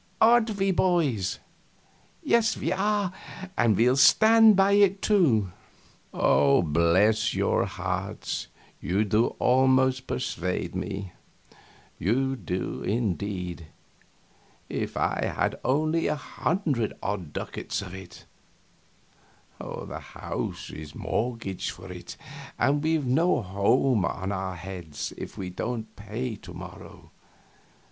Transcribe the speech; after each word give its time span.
Aren't 0.19 0.55
we, 0.57 0.71
boys?" 0.71 1.37
"Yes, 2.23 2.57
we 2.57 2.71
are 2.71 3.13
and 3.55 3.77
we'll 3.77 3.95
stand 3.95 4.55
by 4.55 4.71
it, 4.71 4.99
too." 4.99 5.51
"Bless 6.11 7.35
your 7.35 7.65
hearts, 7.65 8.47
you 8.79 9.03
do 9.03 9.35
almost 9.37 10.07
persuade 10.07 10.73
me; 10.73 11.11
you 11.99 12.35
do, 12.35 12.81
indeed. 12.81 13.67
If 14.69 14.97
I 14.97 15.31
had 15.37 15.59
only 15.63 16.07
a 16.07 16.15
hundred 16.15 16.93
odd 17.03 17.31
ducats 17.31 17.83
of 17.83 17.93
it! 17.93 18.25
The 19.59 19.99
house 19.99 20.71
is 20.71 20.95
mortgaged 20.95 21.69
for 21.69 21.91
it, 21.91 22.17
and 22.57 22.83
we've 22.83 23.05
no 23.05 23.43
home 23.43 24.01
for 24.01 24.09
our 24.33 24.55
heads 24.55 25.13
if 25.15 25.37
we 25.37 25.51
don't 25.51 25.95
pay 25.95 26.37
to 26.37 26.55
morrow. 26.55 27.11